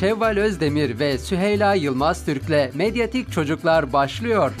[0.00, 4.52] Şevval Özdemir ve Süheyla Yılmaz Türk'le Medyatik Çocuklar başlıyor.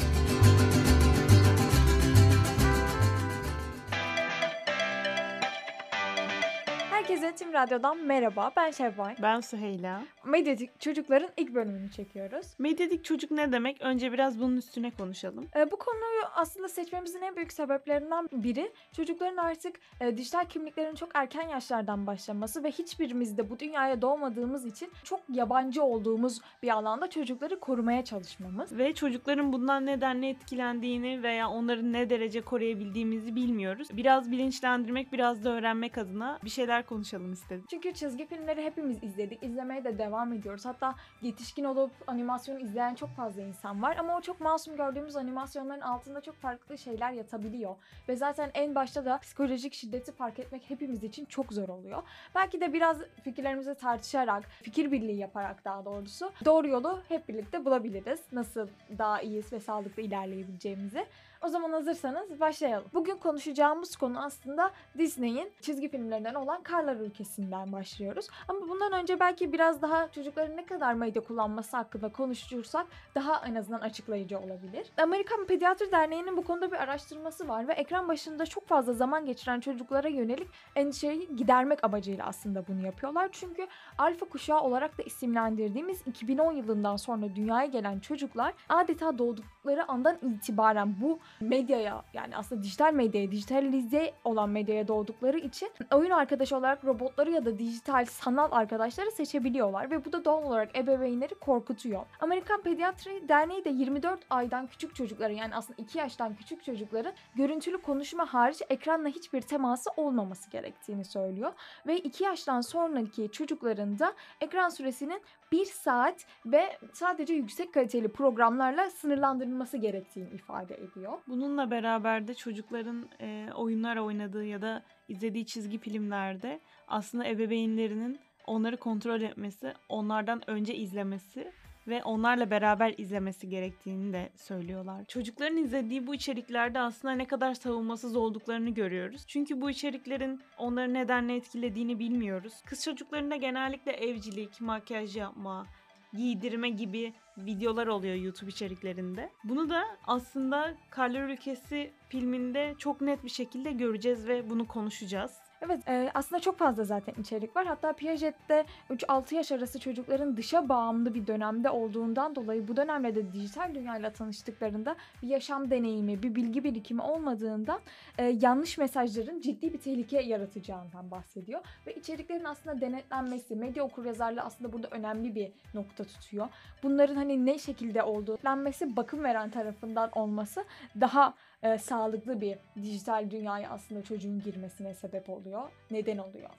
[6.90, 8.50] Herkese Tim Radyo'dan merhaba.
[8.56, 9.16] Ben Şevval.
[9.22, 10.02] Ben Süheyla.
[10.26, 12.46] Medyatik Çocukların ilk bölümünü çekiyoruz.
[12.58, 13.80] Medyatik çocuk ne demek?
[13.80, 15.48] Önce biraz bunun üstüne konuşalım.
[15.56, 21.08] Ee, bu konuyu aslında seçmemizin en büyük sebeplerinden biri çocukların artık e, dijital kimliklerin çok
[21.14, 27.10] erken yaşlardan başlaması ve hiçbirimiz de bu dünyaya doğmadığımız için çok yabancı olduğumuz bir alanda
[27.10, 28.78] çocukları korumaya çalışmamız.
[28.78, 33.88] Ve çocukların bundan nedenle etkilendiğini veya onları ne derece koruyabildiğimizi bilmiyoruz.
[33.92, 37.64] Biraz bilinçlendirmek, biraz da öğrenmek adına bir şeyler konuşalım istedim.
[37.70, 39.42] Çünkü çizgi filmleri hepimiz izledik.
[39.42, 40.64] İzlemeye de devam ediyoruz.
[40.64, 43.96] Hatta yetişkin olup animasyon izleyen çok fazla insan var.
[43.96, 47.76] Ama o çok masum gördüğümüz animasyonların altında çok farklı şeyler yatabiliyor.
[48.08, 52.02] Ve zaten en başta da psikolojik şiddeti fark etmek hepimiz için çok zor oluyor.
[52.34, 58.20] Belki de biraz fikirlerimizi tartışarak, fikir birliği yaparak daha doğrusu doğru yolu hep birlikte bulabiliriz.
[58.32, 61.06] Nasıl daha iyi ve sağlıklı ilerleyebileceğimizi.
[61.42, 62.88] O zaman hazırsanız başlayalım.
[62.94, 68.28] Bugün konuşacağımız konu aslında Disney'in çizgi filmlerinden olan Karlar Ülkesi'nden başlıyoruz.
[68.48, 73.54] Ama bundan önce belki biraz daha çocukların ne kadar medya kullanması hakkında konuşursak daha en
[73.54, 74.86] azından açıklayıcı olabilir.
[75.02, 79.60] Amerikan Pediatri Derneği'nin bu konuda bir araştırması var ve ekran başında çok fazla zaman geçiren
[79.60, 83.28] çocuklara yönelik endişeyi gidermek amacıyla aslında bunu yapıyorlar.
[83.32, 83.66] Çünkü
[83.98, 90.94] alfa kuşağı olarak da isimlendirdiğimiz 2010 yılından sonra dünyaya gelen çocuklar adeta doğdukları andan itibaren
[91.00, 97.30] bu medyaya yani aslında dijital medyaya, dijitalize olan medyaya doğdukları için oyun arkadaşı olarak robotları
[97.30, 102.06] ya da dijital sanal arkadaşları seçebiliyorlar ve bu da doğal olarak ebeveynleri korkutuyor.
[102.20, 107.78] Amerikan Pediatri Derneği de 24 aydan küçük çocukların yani aslında 2 yaştan küçük çocukların görüntülü
[107.78, 111.52] konuşma hariç ekranla hiçbir teması olmaması gerektiğini söylüyor.
[111.86, 118.90] Ve 2 yaştan sonraki çocukların da ekran süresinin 1 saat ve sadece yüksek kaliteli programlarla
[118.90, 121.12] sınırlandırılması gerektiğini ifade ediyor.
[121.28, 128.76] Bununla beraber de çocukların e, oyunlar oynadığı ya da izlediği çizgi filmlerde aslında ebeveynlerinin onları
[128.76, 131.52] kontrol etmesi, onlardan önce izlemesi
[131.88, 135.04] ve onlarla beraber izlemesi gerektiğini de söylüyorlar.
[135.04, 139.26] Çocukların izlediği bu içeriklerde aslında ne kadar savunmasız olduklarını görüyoruz.
[139.26, 142.54] Çünkü bu içeriklerin onları nedenle etkilediğini bilmiyoruz.
[142.66, 145.66] Kız çocuklarında genellikle evcilik, makyaj yapma,
[146.12, 149.30] giydirme gibi videolar oluyor YouTube içeriklerinde.
[149.44, 155.32] Bunu da aslında Karlar Ülkesi filminde çok net bir şekilde göreceğiz ve bunu konuşacağız.
[155.62, 157.66] Evet e, aslında çok fazla zaten içerik var.
[157.66, 163.32] Hatta Piaget'te 3-6 yaş arası çocukların dışa bağımlı bir dönemde olduğundan dolayı bu dönemde de
[163.32, 167.80] dijital dünyayla tanıştıklarında bir yaşam deneyimi, bir bilgi birikimi olmadığından
[168.18, 171.60] e, yanlış mesajların ciddi bir tehlike yaratacağından bahsediyor.
[171.86, 176.48] Ve içeriklerin aslında denetlenmesi, medya okuryazarlığı aslında burada önemli bir nokta tutuyor.
[176.82, 180.64] Bunların hani ne şekilde olduğu, denetlenmesi bakım veren tarafından olması
[181.00, 185.70] daha e, sağlıklı bir dijital dünyaya aslında çocuğun girmesine sebep oluyor.
[185.90, 186.50] Neden oluyor?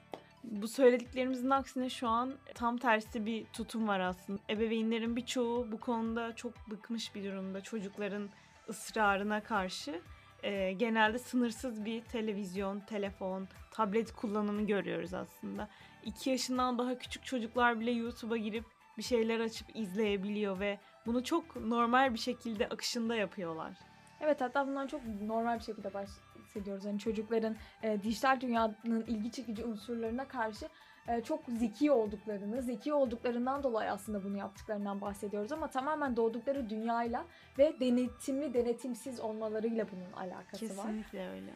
[0.43, 4.39] Bu söylediklerimizin aksine şu an tam tersi bir tutum var aslında.
[4.49, 8.29] Ebeveynlerin birçoğu bu konuda çok bıkmış bir durumda çocukların
[8.69, 10.01] ısrarına karşı.
[10.43, 15.69] E, genelde sınırsız bir televizyon, telefon, tablet kullanımı görüyoruz aslında.
[16.05, 18.65] 2 yaşından daha küçük çocuklar bile YouTube'a girip
[18.97, 23.73] bir şeyler açıp izleyebiliyor ve bunu çok normal bir şekilde akışında yapıyorlar.
[24.21, 26.85] Evet hatta bundan çok normal bir şekilde bahsediyoruz.
[26.85, 30.65] Hani çocukların e, dijital dünyanın ilgi çekici unsurlarına karşı
[31.07, 37.25] e, çok zeki olduklarını, zeki olduklarından dolayı aslında bunu yaptıklarından bahsediyoruz ama tamamen doğdukları dünyayla
[37.57, 40.85] ve denetimli, denetimsiz olmalarıyla bunun alakası Kesinlikle var.
[40.85, 41.53] Kesinlikle öyle.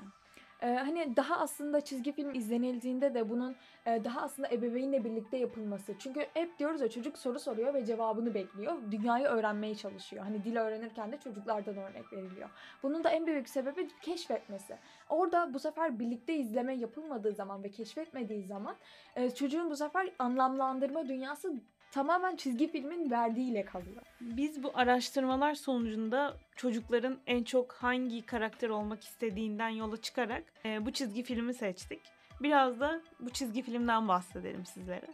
[0.62, 3.56] Ee, hani daha aslında çizgi film izlenildiğinde de bunun
[3.86, 5.94] e, daha aslında ebeveynle birlikte yapılması.
[6.00, 8.74] Çünkü hep diyoruz ya çocuk soru soruyor ve cevabını bekliyor.
[8.92, 10.24] Dünyayı öğrenmeye çalışıyor.
[10.24, 12.50] Hani dil öğrenirken de çocuklardan örnek veriliyor.
[12.84, 14.78] Bunun da en büyük sebebi keşfetmesi.
[15.10, 18.76] Orada bu sefer birlikte izleme yapılmadığı zaman ve keşfetmediği zaman
[19.16, 21.54] e, çocuğun bu sefer anlamlandırma dünyası
[21.92, 24.02] tamamen çizgi filmin verdiğiyle kalıyor.
[24.22, 30.92] Biz bu araştırmalar sonucunda çocukların en çok hangi karakter olmak istediğinden yola çıkarak e, bu
[30.92, 32.02] çizgi filmi seçtik.
[32.42, 35.08] Biraz da bu çizgi filmden bahsedelim sizlere.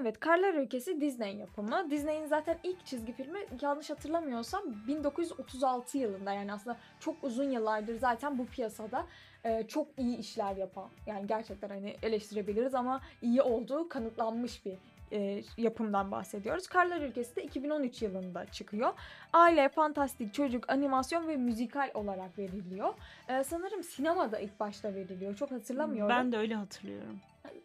[0.00, 1.90] Evet, Karlar Ülkesi Disney yapımı.
[1.90, 8.38] Disney'in zaten ilk çizgi filmi yanlış hatırlamıyorsam 1936 yılında yani aslında çok uzun yıllardır zaten
[8.38, 9.06] bu piyasada
[9.44, 14.74] e, çok iyi işler yapan yani gerçekten hani eleştirebiliriz ama iyi olduğu kanıtlanmış bir
[15.12, 16.66] e, yapımdan bahsediyoruz.
[16.66, 18.92] Karlar Ülkesi de 2013 yılında çıkıyor.
[19.32, 22.94] Aile, fantastik, çocuk, animasyon ve müzikal olarak veriliyor.
[23.28, 25.36] E, sanırım sinemada ilk başta veriliyor.
[25.36, 26.16] Çok hatırlamıyorum.
[26.16, 27.20] Ben de öyle hatırlıyorum.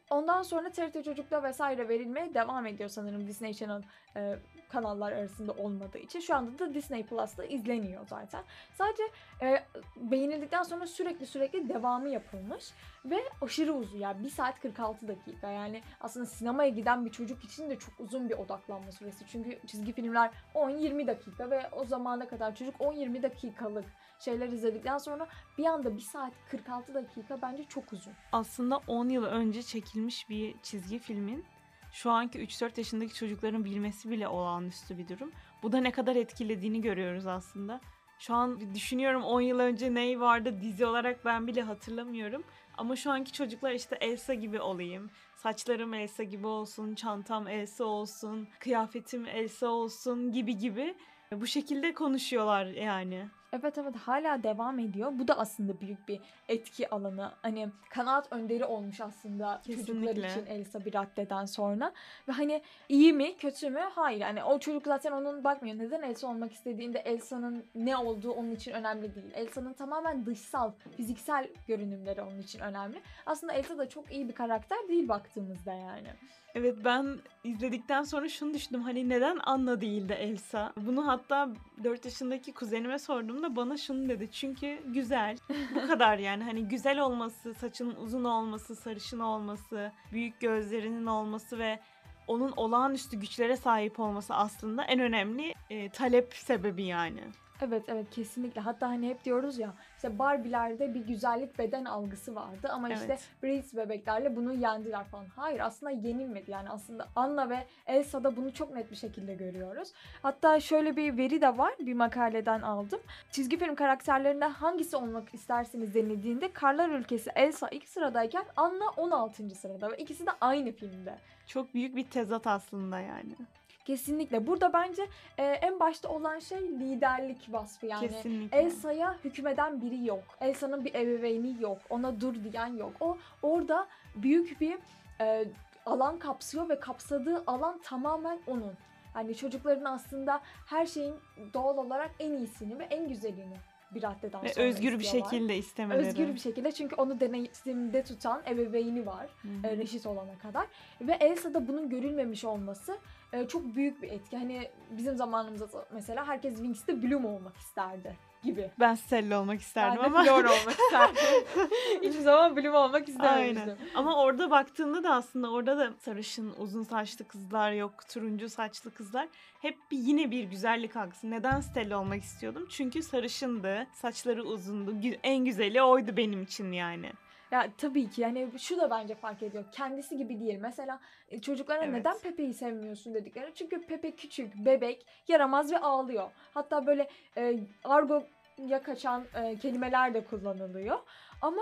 [0.09, 3.83] Ondan sonra TRT Çocuk'ta vesaire verilmeye devam ediyor sanırım Disney Channel
[4.15, 4.35] e,
[4.73, 6.19] kanallar arasında olmadığı için.
[6.19, 8.43] Şu anda da Disney Plus'ta izleniyor zaten.
[8.73, 9.03] Sadece
[9.41, 9.63] e,
[9.95, 12.71] beğenildikten sonra sürekli sürekli devamı yapılmış
[13.05, 17.69] ve aşırı uzun yani 1 saat 46 dakika yani aslında sinemaya giden bir çocuk için
[17.69, 19.25] de çok uzun bir odaklanma süresi.
[19.27, 23.85] Çünkü çizgi filmler 10-20 dakika ve o zamana kadar çocuk 10-20 dakikalık
[24.19, 25.27] şeyler izledikten sonra
[25.57, 28.13] bir anda 1 saat 46 dakika bence çok uzun.
[28.31, 31.45] Aslında 10 yıl önce çekilmiş bir çizgi filmin
[31.93, 35.31] şu anki 3-4 yaşındaki çocukların bilmesi bile olağanüstü bir durum.
[35.63, 37.81] Bu da ne kadar etkilediğini görüyoruz aslında.
[38.19, 42.43] Şu an düşünüyorum 10 yıl önce ney vardı dizi olarak ben bile hatırlamıyorum.
[42.77, 45.09] Ama şu anki çocuklar işte Elsa gibi olayım.
[45.35, 50.95] Saçlarım Elsa gibi olsun, çantam Elsa olsun, kıyafetim Elsa olsun gibi gibi.
[51.31, 53.29] Bu şekilde konuşuyorlar yani.
[53.53, 55.11] Evet evet hala devam ediyor.
[55.19, 56.19] Bu da aslında büyük bir
[56.49, 57.31] etki alanı.
[57.41, 60.27] Hani kanaat önderi olmuş aslında çocuklar Kesinlikle.
[60.27, 61.91] için Elsa bir raddeden sonra.
[62.27, 63.79] Ve hani iyi mi kötü mü?
[63.95, 64.21] Hayır.
[64.21, 65.77] Hani o çocuk zaten onun bakmıyor.
[65.77, 69.31] Neden Elsa olmak istediğinde Elsa'nın ne olduğu onun için önemli değil.
[69.33, 73.01] Elsa'nın tamamen dışsal, fiziksel görünümleri onun için önemli.
[73.25, 76.07] Aslında Elsa da çok iyi bir karakter değil baktığımızda yani.
[76.55, 80.73] Evet ben izledikten sonra şunu düşündüm hani neden Anna değil de Elsa?
[80.77, 81.49] Bunu hatta
[81.83, 82.99] 4 yaşındaki kuzenime
[83.43, 84.31] sorduğumda bana şunu dedi.
[84.31, 85.37] Çünkü güzel.
[85.75, 91.79] Bu kadar yani hani güzel olması, saçının uzun olması, sarışın olması, büyük gözlerinin olması ve
[92.27, 97.21] onun olağanüstü güçlere sahip olması aslında en önemli e, talep sebebi yani.
[97.67, 98.61] Evet evet kesinlikle.
[98.61, 103.29] Hatta hani hep diyoruz ya işte Barbie'lerde bir güzellik beden algısı vardı ama işte Evet.
[103.43, 105.25] Bratz bebeklerle bunu yendiler falan.
[105.35, 109.93] Hayır aslında yenilmedi yani aslında Anna ve Elsa'da bunu çok net bir şekilde görüyoruz.
[110.21, 112.99] Hatta şöyle bir veri de var bir makaleden aldım.
[113.31, 119.49] Çizgi film karakterlerinden hangisi olmak isterseniz denildiğinde Karlar Ülkesi Elsa ilk sıradayken Anna 16.
[119.49, 121.17] sırada ve ikisi de aynı filmde.
[121.47, 123.35] Çok büyük bir tezat aslında yani.
[123.85, 124.47] Kesinlikle.
[124.47, 125.07] Burada bence
[125.37, 128.07] e, en başta olan şey liderlik vasfı yani.
[128.07, 128.57] Kesinlikle.
[128.57, 130.23] Elsa'ya hükmeden biri yok.
[130.41, 131.77] Elsa'nın bir ebeveyni yok.
[131.89, 132.91] Ona dur diyen yok.
[132.99, 134.77] O orada büyük bir
[135.21, 135.45] e,
[135.85, 138.73] alan kapsıyor ve kapsadığı alan tamamen onun.
[139.13, 141.15] Hani çocukların aslında her şeyin
[141.53, 143.57] doğal olarak en iyisini ve en güzelini
[143.95, 146.07] bir raddeden Ve sonra özgür bir şekilde istemeleri.
[146.07, 149.67] Özgür bir şekilde çünkü onu denetimde tutan ebeveyni var Hı hı.
[149.67, 150.67] e, reşit olana kadar.
[151.01, 152.97] Ve Elsa'da bunun görülmemiş olması
[153.33, 154.37] e, çok büyük bir etki.
[154.37, 158.71] Hani bizim zamanımızda mesela herkes Wings'te Bloom olmak isterdi gibi.
[158.79, 160.23] Ben Stella olmak isterdim ben ama.
[160.23, 161.15] Flor olmak isterdim.
[162.01, 163.69] Hiçbir zaman Bloom olmak istememiştim.
[163.69, 163.77] Aynen.
[163.95, 169.27] Ama orada baktığında da aslında orada da sarışın, uzun saçlı kızlar yok, turuncu saçlı kızlar.
[169.61, 171.31] Hep bir yine bir güzellik algısı.
[171.31, 172.67] Neden Stella olmak istiyordum?
[172.69, 174.95] Çünkü sarışındı, saçları uzundu.
[175.23, 177.11] En güzeli oydu benim için yani.
[177.53, 179.63] Ya tabii ki yani şu da bence fark ediyor.
[179.71, 180.57] Kendisi gibi değil.
[180.61, 181.93] Mesela e, çocuklara Evet.
[181.93, 183.53] neden Pepe'yi sevmiyorsun dedikleri.
[183.55, 186.29] Çünkü Pepe küçük, bebek, yaramaz ve ağlıyor.
[186.53, 190.99] Hatta böyle e, argoya kaçan e, kelimeler de kullanılıyor.
[191.41, 191.61] Ama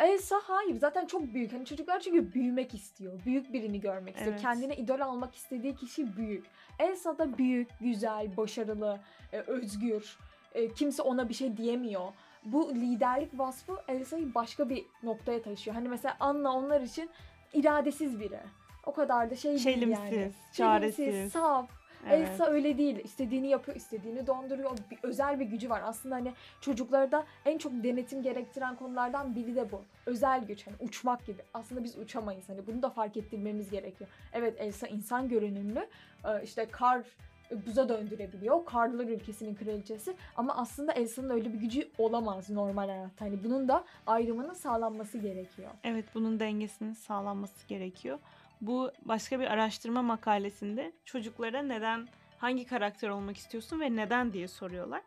[0.00, 1.52] Elsa hayır zaten çok büyük.
[1.52, 3.20] Hani çocuklar çünkü büyümek istiyor.
[3.24, 4.32] Büyük birini görmek istiyor.
[4.32, 4.42] Evet.
[4.42, 6.46] Kendine idol almak istediği kişi büyük.
[6.78, 9.00] Elsa da büyük, güzel, başarılı,
[9.32, 10.18] e, özgür.
[10.54, 12.12] E, kimse ona bir şey diyemiyor
[12.44, 15.74] bu liderlik vasfı Elsa'yı başka bir noktaya taşıyor.
[15.74, 17.10] Hani mesela Anna onlar için
[17.54, 18.40] iradesiz biri.
[18.86, 20.32] O kadar da şey değil Çelimsiz, yani.
[20.52, 21.32] çaresiz.
[21.32, 21.70] saf.
[22.08, 22.28] Evet.
[22.30, 22.98] Elsa öyle değil.
[23.04, 24.78] İstediğini yapıyor, istediğini donduruyor.
[24.90, 25.82] Bir, özel bir gücü var.
[25.84, 29.82] Aslında hani çocuklarda en çok denetim gerektiren konulardan biri de bu.
[30.06, 30.66] Özel güç.
[30.66, 31.42] Hani uçmak gibi.
[31.54, 32.48] Aslında biz uçamayız.
[32.48, 34.10] Hani bunu da fark ettirmemiz gerekiyor.
[34.32, 35.86] Evet Elsa insan görünümlü.
[36.24, 37.02] Ee, işte kar
[37.66, 38.64] buza döndürebiliyor.
[38.64, 40.16] Karlar ülkesinin kraliçesi.
[40.36, 43.24] Ama aslında Elsa'nın öyle bir gücü olamaz normal hayatta.
[43.24, 45.70] Hani bunun da ayrımının sağlanması gerekiyor.
[45.84, 48.18] Evet bunun dengesinin sağlanması gerekiyor.
[48.60, 55.02] Bu başka bir araştırma makalesinde çocuklara neden hangi karakter olmak istiyorsun ve neden diye soruyorlar.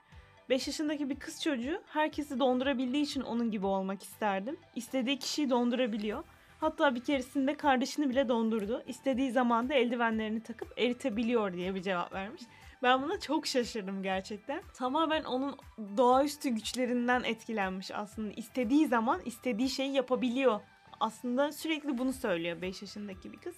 [0.49, 4.57] 5 yaşındaki bir kız çocuğu herkesi dondurabildiği için onun gibi olmak isterdim.
[4.75, 6.23] İstediği kişiyi dondurabiliyor.
[6.63, 8.83] Hatta bir keresinde kardeşini bile dondurdu.
[8.87, 12.41] İstediği zaman da eldivenlerini takıp eritebiliyor diye bir cevap vermiş.
[12.83, 14.61] Ben buna çok şaşırdım gerçekten.
[14.73, 15.57] Tamamen onun
[15.97, 18.33] doğaüstü güçlerinden etkilenmiş aslında.
[18.33, 20.59] İstediği zaman istediği şeyi yapabiliyor.
[20.99, 23.55] Aslında sürekli bunu söylüyor 5 yaşındaki bir kız.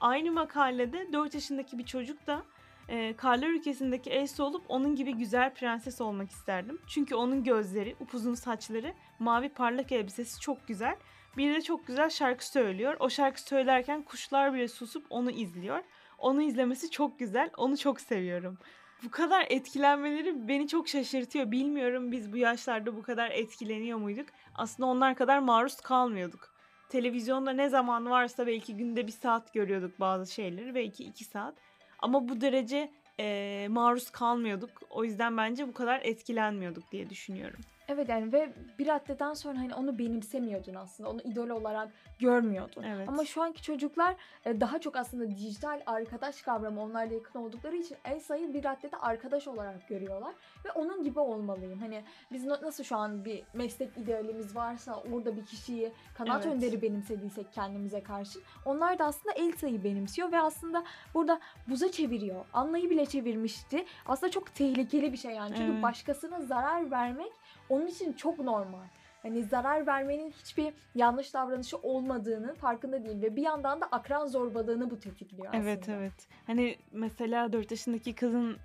[0.00, 2.42] Aynı makalede 4 yaşındaki bir çocuk da
[2.88, 6.78] e, Karlar ülkesindeki Elsa olup onun gibi güzel prenses olmak isterdim.
[6.86, 10.96] Çünkü onun gözleri, upuzun saçları, mavi parlak elbisesi çok güzel
[11.36, 12.96] Biri de çok güzel şarkı söylüyor.
[13.00, 15.82] O şarkı söylerken kuşlar bile susup onu izliyor.
[16.18, 17.50] Onu izlemesi çok güzel.
[17.56, 18.58] Onu çok seviyorum.
[19.04, 21.50] Bu kadar etkilenmeleri beni çok şaşırtıyor.
[21.50, 24.26] Bilmiyorum biz bu yaşlarda bu kadar etkileniyor muyduk?
[24.54, 26.54] Aslında onlar kadar maruz kalmıyorduk.
[26.88, 30.74] Televizyonda ne zaman varsa belki günde bir saat görüyorduk bazı şeyleri.
[30.74, 31.54] Belki iki saat.
[31.98, 34.70] Ama bu derece eee, maruz kalmıyorduk.
[34.90, 37.60] O yüzden bence bu kadar etkilenmiyorduk diye düşünüyorum.
[37.88, 41.10] Evet yani ve bir raddeden sonra hani onu benimsemiyordun aslında.
[41.10, 41.88] Onu idol olarak
[42.18, 42.82] görmüyordun.
[42.82, 43.08] Evet.
[43.08, 44.14] Ama şu anki çocuklar
[44.44, 49.48] e, daha çok aslında dijital arkadaş kavramı onlarla yakın oldukları için Elsa'yı bir raddede arkadaş
[49.48, 50.34] olarak görüyorlar.
[50.64, 51.78] Ve onun gibi olmalıyım.
[51.80, 56.54] Hani biz na- nasıl şu an bir meslek idealimiz varsa orada bir kişiyi kanat Evet.
[56.56, 62.44] önderi benimsediysek kendimize karşı onlar da aslında Elsa'yı benimsiyor ve aslında burada buza çeviriyor.
[62.52, 63.84] Anlayı bile çevirmişti.
[64.06, 65.54] Aslında çok tehlikeli bir şey yani.
[65.56, 65.82] Çünkü Evet.
[65.82, 67.32] başkasına zarar vermek
[67.74, 68.86] onun için çok normal.
[69.22, 74.90] Hani zarar vermenin hiçbir yanlış davranışı olmadığını farkında değil ve bir yandan da akran zorbalığını
[74.90, 75.70] bu tetikliyor aslında.
[75.70, 76.28] Evet evet.
[76.46, 78.56] Hani mesela 4 yaşındaki kızın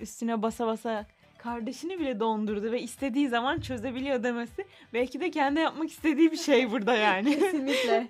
[0.00, 1.06] üstüne basa basa
[1.46, 6.70] kardeşini bile dondurdu ve istediği zaman çözebiliyor demesi belki de kendi yapmak istediği bir şey
[6.70, 7.30] burada yani.
[7.38, 8.06] Kesinlikle.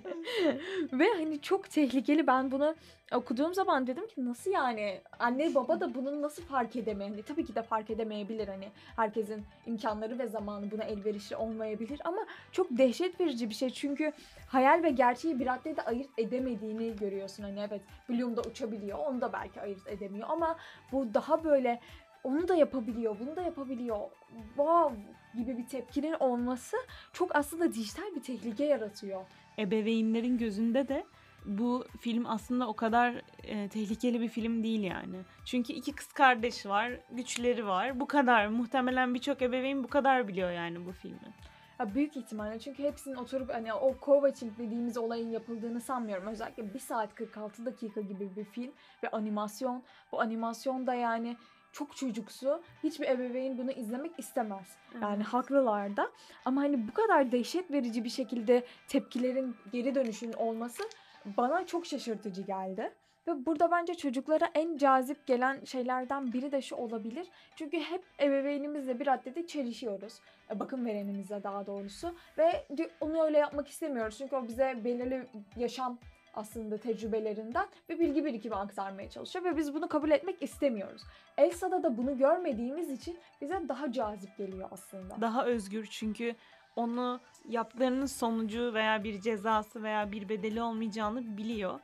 [0.93, 2.27] Ve hani çok tehlikeli.
[2.27, 2.75] Ben bunu
[3.15, 7.09] okuduğum zaman dedim ki nasıl yani anne baba da bunun nasıl fark edemiyor?
[7.09, 12.25] Hani tabii ki de fark edemeyebilir hani herkesin imkanları ve zamanı buna elverişli olmayabilir ama
[12.51, 14.11] çok dehşet verici bir şey çünkü
[14.47, 17.43] hayal ve gerçeği bir raddede ayırt edemediğini görüyorsun.
[17.43, 20.57] Hani evet Bloom da uçabiliyor onu da belki ayırt edemiyor ama
[20.91, 21.79] bu daha böyle
[22.27, 23.99] onu da yapabiliyor, bunu da yapabiliyor.
[24.47, 24.95] Wow
[25.37, 26.77] gibi bir tepkinin olması
[27.13, 29.21] çok aslında dijital bir tehlike yaratıyor.
[29.59, 31.05] Ebeveynlerin gözünde de
[31.45, 35.17] bu film aslında o kadar e, tehlikeli bir film değil yani.
[35.45, 37.99] Çünkü iki kız kardeş var, güçleri var.
[37.99, 38.47] Bu kadar.
[38.47, 41.33] Muhtemelen birçok ebeveyn bu kadar biliyor yani bu filmi.
[41.79, 46.27] Ya büyük ihtimalle çünkü hepsinin oturup hani o coaching dediğimiz olayın yapıldığını sanmıyorum.
[46.27, 48.71] Özellikle 1 saat 46 dakika gibi bir film
[49.03, 49.83] ve animasyon.
[50.11, 51.37] Bu animasyon da yani
[51.77, 52.61] çok çocuksu.
[52.83, 54.77] Hiçbir ebeveyn bunu izlemek istemez.
[55.01, 55.25] Yani Evet.
[55.25, 56.11] haklılar da.
[56.45, 60.83] Ama hani bu kadar dehşet verici bir şekilde tepkilerin geri dönüşünün olması
[61.25, 62.93] bana çok şaşırtıcı geldi.
[63.27, 67.27] Ve burada bence çocuklara en cazip gelen şeylerden biri de şu olabilir.
[67.55, 70.19] Çünkü hep ebeveynimizle bir raddede çelişiyoruz.
[70.51, 72.15] E, Bakım verenimizle daha doğrusu.
[72.37, 72.65] Ve
[73.01, 74.17] onu öyle yapmak istemiyoruz.
[74.17, 75.97] Çünkü o bize belirli yaşam
[76.37, 81.01] aslında tecrübelerinden bir bilgi birikimi aktarmaya çalışıyor ve biz bunu kabul etmek istemiyoruz.
[81.37, 85.21] Elsa'da da bunu görmediğimiz için bize daha cazip geliyor aslında.
[85.21, 86.35] Daha özgür çünkü
[86.75, 91.79] onu yaptıklarının sonucu veya bir cezası veya bir bedeli olmayacağını biliyor.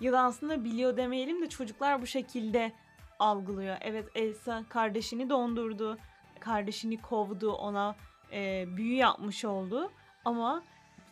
[0.00, 2.72] Ya da aslında biliyor demeyelim de çocuklar bu şekilde
[3.18, 3.76] algılıyor.
[3.80, 5.98] Evet Elsa kardeşini dondurdu,
[6.40, 7.96] kardeşini kovdu, ona
[8.32, 9.90] e, büyü yapmış oldu.
[10.24, 10.62] Ama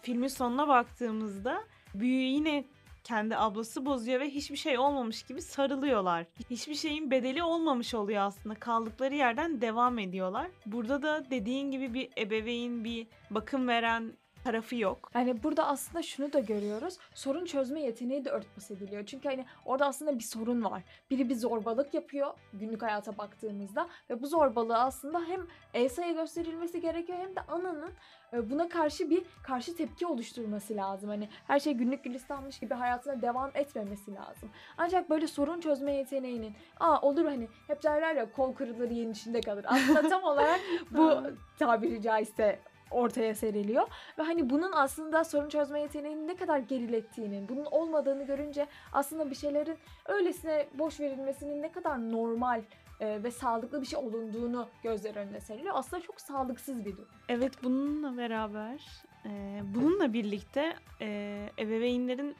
[0.03, 1.63] filmin sonuna baktığımızda
[1.95, 2.65] büyüyü yine
[3.05, 6.27] kendi ablası bozuyor ve hiçbir şey olmamış gibi sarılıyorlar.
[6.51, 8.55] Hiçbir şeyin bedeli olmamış oluyor aslında.
[8.55, 10.47] Kaldıkları yerden devam ediyorlar.
[10.67, 14.13] Burada da dediğin gibi bir ebeveyn, bir bakım veren
[14.45, 15.11] tarafı yok.
[15.15, 16.99] Yani burada aslında şunu da görüyoruz.
[17.15, 19.07] Sorun çözme yeteneği de örtbas ediliyor.
[19.07, 20.83] Çünkü hani orada aslında bir sorun var.
[21.11, 27.19] Biri bir zorbalık yapıyor günlük hayata baktığımızda ve bu zorbalığı aslında hem Elsa'ya gösterilmesi gerekiyor
[27.19, 27.93] hem de Ana'nın
[28.33, 31.09] e, buna karşı bir karşı tepki oluşturması lazım.
[31.09, 34.51] Hani her şey günlük gülistanmış gibi hayatına devam etmemesi lazım.
[34.79, 39.41] Ancak böyle sorun çözme yeteneğinin aa olur hani hep derler ya kol kırılır yerin içinde
[39.41, 39.65] kalır.
[39.69, 41.23] Aslında tam olarak bu
[41.59, 42.59] tabiri caizse
[42.93, 43.89] ortaya seriliyor.
[44.19, 49.35] Ve hani bunun aslında sorun çözme yeteneğini ne kadar gerilettiğini, bunun olmadığını görünce aslında bir
[49.35, 52.63] şeylerin öylesine boş verilmesinin ne kadar normal
[53.01, 55.75] e, ve sağlıklı bir şey olunduğunu gözler önüne seriliyor.
[55.77, 57.09] Aslında çok sağlıksız bir durum.
[57.29, 58.81] Evet bununla beraber,
[59.27, 62.37] e, bununla birlikte e, ebeveynlerin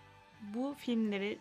[0.55, 1.39] bu filmleri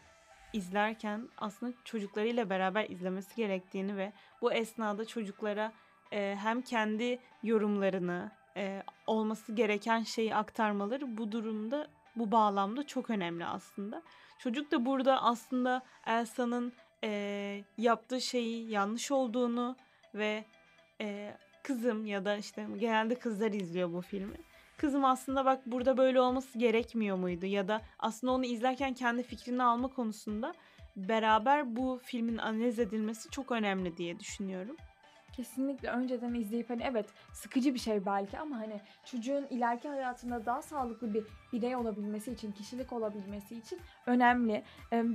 [0.53, 5.71] izlerken aslında çocuklarıyla beraber izlemesi gerektiğini ve bu esnada çocuklara
[6.11, 13.45] e, hem kendi yorumlarını, e, olması gereken şeyi aktarmaları bu durumda, bu bağlamda çok önemli
[13.45, 14.03] aslında.
[14.39, 19.75] Çocuk da burada aslında Elsa'nın e, yaptığı şeyi yanlış olduğunu
[20.15, 20.45] ve
[21.01, 24.37] e, kızım ya da işte genelde kızlar izliyor bu filmi.
[24.77, 29.63] Kızım aslında bak burada böyle olması gerekmiyor muydu ya da aslında onu izlerken kendi fikrini
[29.63, 30.53] alma konusunda
[30.95, 34.75] beraber bu filmin analiz edilmesi çok önemli diye düşünüyorum.
[35.33, 40.61] Kesinlikle önceden izleyip hani evet sıkıcı bir şey belki ama hani çocuğun ileriki hayatında daha
[40.61, 41.23] sağlıklı bir
[41.53, 44.63] birey olabilmesi için, kişilik olabilmesi için önemli.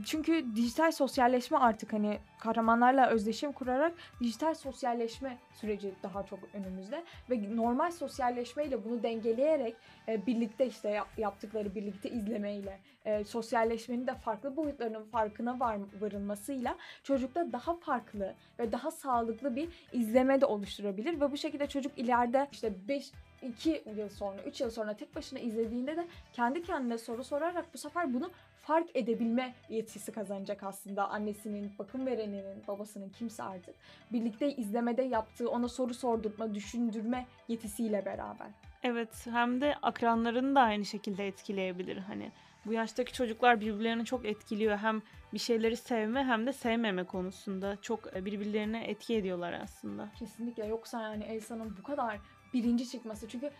[0.04, 7.56] Çünkü dijital sosyalleşme artık hani kahramanlarla özdeşim kurarak dijital sosyalleşme süreci daha çok önümüzde ve
[7.56, 9.76] normal sosyalleşmeyle bunu dengeleyerek
[10.08, 12.80] birlikte işte yap- yaptıkları birlikte izlemeyle
[13.26, 19.68] sosyalleşmenin de farklı boyutlarının farkına var, varılmasıyla çocukta daha farklı ve daha sağlıklı bir
[20.06, 24.70] izleme de oluşturabilir ve bu şekilde çocuk ileride işte 5 2 yıl sonra, 3 yıl
[24.70, 28.30] sonra tek başına izlediğinde de kendi kendine soru sorarak bu sefer bunu
[28.62, 33.74] fark edebilme yetisi kazanacak aslında annesinin, bakım vereninin, babasının kimse artık
[34.12, 38.48] birlikte izlemede yaptığı ona soru sordurma, düşündürme yetisiyle beraber.
[38.82, 41.96] Evet hem de akranlarını da aynı şekilde etkileyebilir.
[41.96, 42.32] Hani
[42.66, 44.76] bu yaştaki çocuklar birbirlerini çok etkiliyor.
[44.76, 50.08] Hem bir şeyleri sevme hem de sevmeme konusunda çok e, birbirlerine etki ediyorlar aslında.
[50.18, 52.18] Kesinlikle yoksa yani Elsa'nın bu kadar
[52.54, 53.50] birinci çıkması çünkü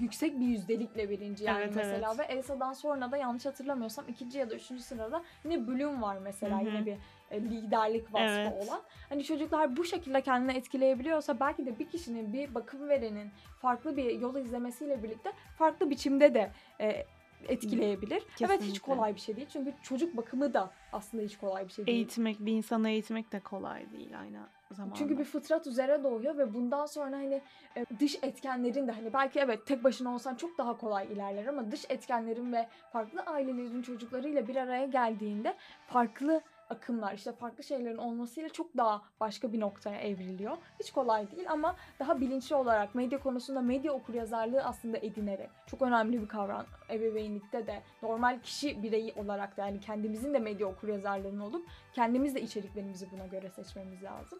[0.00, 2.18] yüksek bir yüzdelikle birinci yani Evet, mesela evet.
[2.30, 6.60] ve Elsa'dan sonra da yanlış hatırlamıyorsam ikinci ya da üçüncü sırada yine Bloom var mesela
[6.60, 6.68] Hı hı.
[6.68, 6.96] yine bir
[7.30, 8.68] e, liderlik vasfı Evet.
[8.68, 8.80] olan.
[9.08, 14.20] Hani çocuklar bu şekilde kendini etkileyebiliyorsa belki de bir kişinin bir bakım verenin farklı bir
[14.20, 16.50] yol izlemesiyle birlikte farklı biçimde de
[16.80, 17.06] e,
[17.48, 18.22] etkileyebilir.
[18.22, 18.80] Evet hiç Kesinlikle.
[18.94, 19.48] kolay bir şey değil.
[19.52, 21.96] Çünkü çocuk bakımı da aslında hiç kolay bir şey değil.
[21.96, 24.38] Eğitmek, bir insanı eğitmek de kolay değil aynı
[24.70, 24.94] zamanda.
[24.94, 27.42] Çünkü bir fıtrat üzere doğuyor ve bundan sonra hani
[27.76, 31.70] e, dış etkenlerin de hani belki evet tek başına olsan çok daha kolay ilerler ama
[31.70, 35.54] dış etkenlerin ve farklı ailelerin çocuklarıyla bir araya geldiğinde
[35.86, 40.56] farklı akımlar işte farklı şeylerin olmasıyla çok daha başka bir noktaya evriliyor.
[40.80, 46.22] Hiç kolay değil ama daha bilinçli olarak medya konusunda medya okuryazarlığı aslında edinerek çok önemli
[46.22, 51.68] bir kavram ebeveynlikte de normal kişi bireyi olarak da yani kendimizin de medya okuryazarlığının olup
[51.92, 54.38] kendimiz de içeriklerimizi buna göre seçmemiz lazım.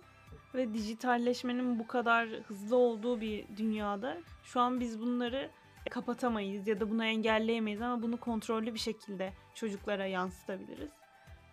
[0.54, 5.50] Ve dijitalleşmenin bu kadar hızlı olduğu bir dünyada şu an biz bunları
[5.90, 10.90] kapatamayız ya da bunu engelleyemeyiz ama bunu kontrollü bir şekilde çocuklara yansıtabiliriz.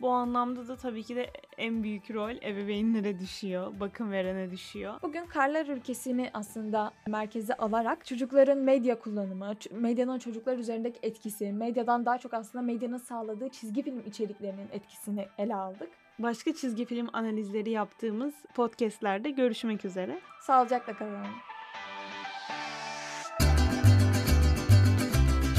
[0.02, 4.94] Bu anlamda da tabii ki de en büyük rol ebeveynlere düşüyor, bakım verene düşüyor.
[5.02, 12.18] Bugün Karlar Ülkesi'ni aslında merkeze alarak çocukların medya kullanımı, medyanın çocuklar üzerindeki etkisi, medyadan daha
[12.18, 15.90] çok aslında medyanın sağladığı çizgi film içeriklerinin etkisini ele aldık.
[16.20, 20.20] Başka çizgi film analizleri yaptığımız podcastlerde görüşmek üzere.
[20.42, 21.26] Sağlıcakla kalın.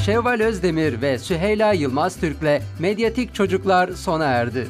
[0.06, 4.66] Şevval Özdemir ve Süheyla Yılmaz Türk'le Medyatik Çocuklar sona erdi.